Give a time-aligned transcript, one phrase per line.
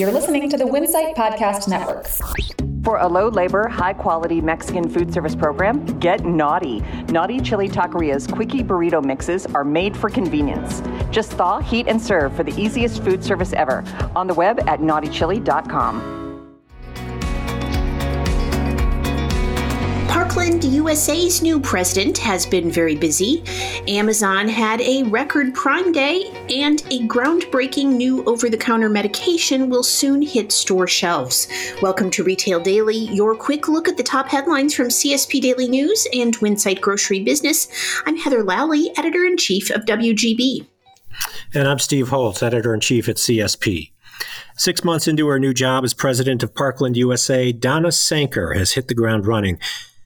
[0.00, 2.06] You're listening to the Winsight Podcast Network.
[2.82, 6.80] For a low labor, high quality Mexican food service program, get Naughty.
[7.10, 10.82] Naughty Chili Taqueria's Quickie Burrito mixes are made for convenience.
[11.10, 13.84] Just thaw, heat, and serve for the easiest food service ever.
[14.16, 16.19] On the web at naughtychili.com.
[20.30, 23.42] Parkland USA's new president has been very busy.
[23.88, 29.82] Amazon had a record Prime Day, and a groundbreaking new over the counter medication will
[29.82, 31.48] soon hit store shelves.
[31.82, 36.06] Welcome to Retail Daily, your quick look at the top headlines from CSP Daily News
[36.12, 37.66] and Winsight Grocery Business.
[38.06, 40.64] I'm Heather Lalley, editor in chief of WGB.
[41.54, 43.90] And I'm Steve Holtz, editor in chief at CSP.
[44.56, 48.86] Six months into her new job as president of Parkland USA, Donna Sanker has hit
[48.86, 49.58] the ground running.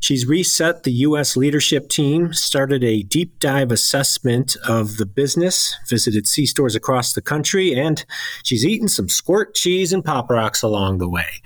[0.00, 1.36] She's reset the U.S.
[1.36, 7.22] leadership team, started a deep dive assessment of the business, visited C stores across the
[7.22, 8.04] country, and
[8.42, 11.42] she's eaten some squirt cheese and pop rocks along the way.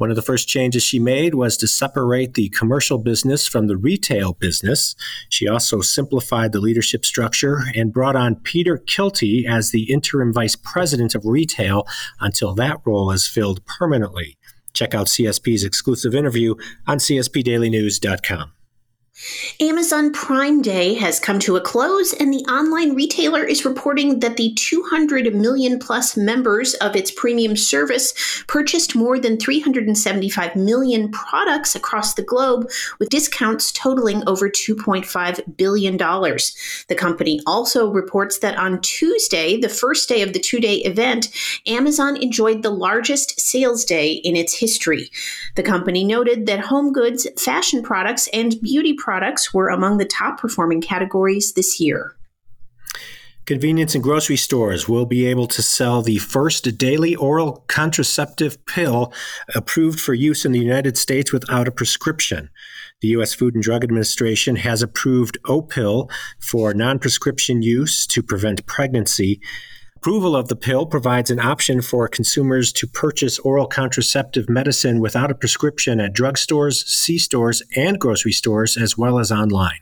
[0.00, 3.76] One of the first changes she made was to separate the commercial business from the
[3.76, 4.94] retail business.
[5.28, 10.56] She also simplified the leadership structure and brought on Peter Kilty as the interim vice
[10.56, 11.86] president of retail
[12.18, 14.38] until that role is filled permanently.
[14.72, 16.54] Check out CSP's exclusive interview
[16.86, 18.52] on CSPDailyNews.com.
[19.60, 24.38] Amazon Prime Day has come to a close, and the online retailer is reporting that
[24.38, 31.74] the 200 million plus members of its premium service purchased more than 375 million products
[31.74, 35.98] across the globe, with discounts totaling over $2.5 billion.
[35.98, 41.28] The company also reports that on Tuesday, the first day of the two day event,
[41.66, 45.10] Amazon enjoyed the largest sales day in its history.
[45.56, 50.04] The company noted that home goods, fashion products, and beauty products products were among the
[50.04, 52.14] top performing categories this year.
[53.44, 59.12] Convenience and grocery stores will be able to sell the first daily oral contraceptive pill
[59.56, 62.50] approved for use in the United States without a prescription.
[63.00, 63.34] The U.S.
[63.34, 66.08] Food and Drug Administration has approved Opill
[66.38, 69.40] for non prescription use to prevent pregnancy.
[70.00, 75.30] Approval of the pill provides an option for consumers to purchase oral contraceptive medicine without
[75.30, 79.80] a prescription at drugstores, C stores, and grocery stores, as well as online.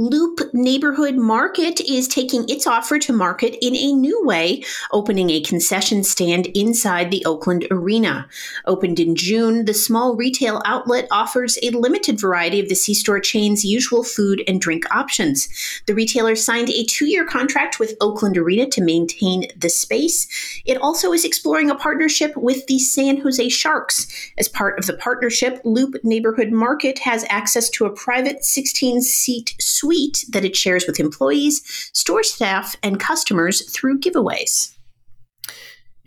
[0.00, 5.42] Loop Neighborhood Market is taking its offer to market in a new way, opening a
[5.42, 8.26] concession stand inside the Oakland Arena.
[8.64, 13.20] Opened in June, the small retail outlet offers a limited variety of the C store
[13.20, 15.50] chain's usual food and drink options.
[15.84, 20.26] The retailer signed a two year contract with Oakland Arena to maintain the space.
[20.64, 24.06] It also is exploring a partnership with the San Jose Sharks.
[24.38, 29.54] As part of the partnership, Loop Neighborhood Market has access to a private 16 seat
[29.58, 29.89] suite
[30.30, 31.62] that it shares with employees,
[31.92, 34.76] store staff, and customers through giveaways.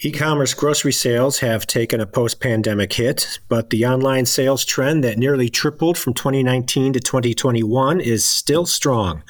[0.06, 5.02] E commerce grocery sales have taken a post pandemic hit, but the online sales trend
[5.02, 9.24] that nearly tripled from 2019 to 2021 is still strong.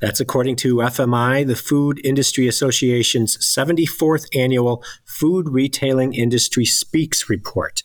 [0.00, 7.82] That's according to FMI, the Food Industry Association's 74th annual Food Retailing Industry Speaks report.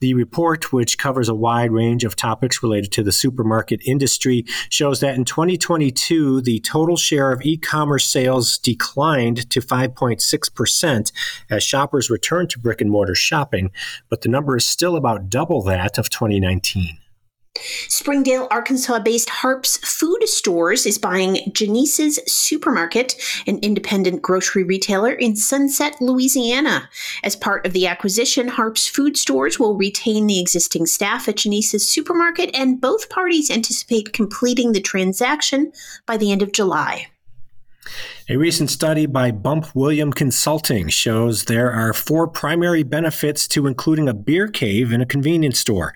[0.00, 5.00] The report, which covers a wide range of topics related to the supermarket industry, shows
[5.00, 11.12] that in 2022, the total share of e commerce sales declined to 5.6%
[11.50, 13.72] as shoppers return to brick and mortar shopping,
[14.08, 16.98] but the number is still about double that of 2019.
[17.88, 23.16] Springdale, Arkansas based Harps Food Stores is buying Genese's Supermarket,
[23.48, 26.88] an independent grocery retailer in Sunset, Louisiana.
[27.24, 31.88] As part of the acquisition, Harps Food Stores will retain the existing staff at Genese's
[31.88, 35.72] Supermarket, and both parties anticipate completing the transaction
[36.06, 37.08] by the end of July.
[38.26, 44.08] A recent study by Bump Williams Consulting shows there are four primary benefits to including
[44.08, 45.92] a beer cave in a convenience store.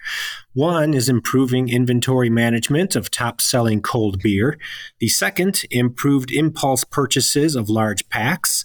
[0.58, 4.58] One is improving inventory management of top selling cold beer.
[4.98, 8.64] The second, improved impulse purchases of large packs.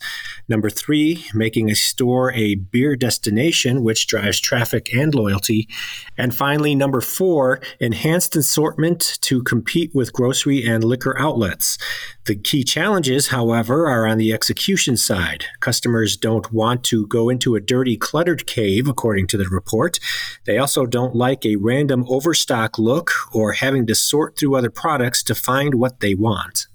[0.49, 5.69] Number three, making a store a beer destination, which drives traffic and loyalty.
[6.17, 11.77] And finally, number four, enhanced assortment to compete with grocery and liquor outlets.
[12.25, 15.45] The key challenges, however, are on the execution side.
[15.59, 19.99] Customers don't want to go into a dirty, cluttered cave, according to the report.
[20.45, 25.21] They also don't like a random overstock look or having to sort through other products
[25.23, 26.65] to find what they want.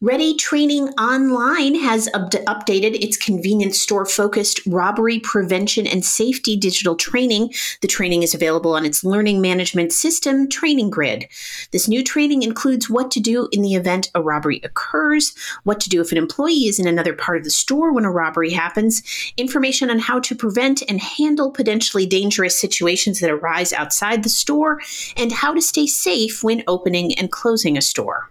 [0.00, 6.94] Ready Training Online has up- updated its convenience store focused robbery prevention and safety digital
[6.94, 7.52] training.
[7.80, 11.26] The training is available on its learning management system, Training Grid.
[11.72, 15.34] This new training includes what to do in the event a robbery occurs,
[15.64, 18.10] what to do if an employee is in another part of the store when a
[18.10, 19.02] robbery happens,
[19.36, 24.80] information on how to prevent and handle potentially dangerous situations that arise outside the store,
[25.16, 28.30] and how to stay safe when opening and closing a store.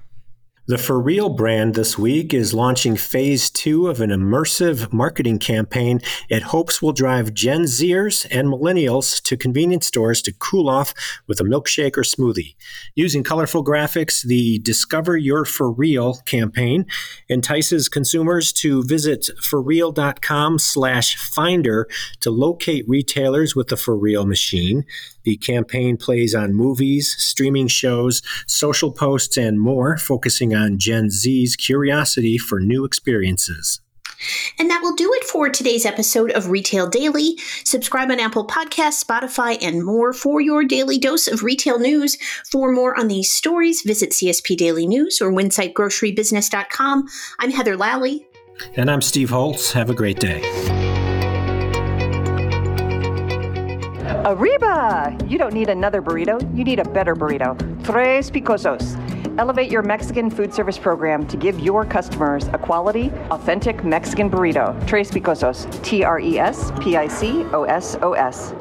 [0.69, 6.44] The f'real brand this week is launching phase two of an immersive marketing campaign it
[6.44, 10.94] hopes will drive Gen Zers and millennials to convenience stores to cool off
[11.25, 12.56] with a milkshake or smoothie.
[12.96, 16.86] Using colorful graphics, the Discover Your f'real campaign
[17.30, 21.88] entices consumers to visit freal.com slash finder
[22.20, 24.84] to locate retailers with the f'real machine.
[25.27, 31.57] The campaign plays on movies, streaming shows, social posts, and more, focusing on Gen Z's
[31.57, 33.81] curiosity for new experiences.
[34.57, 37.38] And that will do it for today's episode of Retail Daily.
[37.65, 42.15] Subscribe on Apple Podcasts, Spotify, and more for your daily dose of retail news.
[42.50, 47.06] For more on these stories, visit CSP Daily News or WinsightGroceryBusiness.com.
[47.39, 48.25] I'm Heather Lalley.
[48.77, 49.74] And I'm Steve Holtz.
[49.74, 50.76] Have a great day.
[54.27, 55.18] Arriba!
[55.25, 57.56] You don't need another burrito, you need a better burrito.
[57.85, 58.97] Tres Picosos.
[59.39, 64.75] Elevate your Mexican food service program to give your customers a quality, authentic Mexican burrito.
[64.85, 65.65] Tres Picosos.
[65.81, 68.53] T R E S P I C O S O S.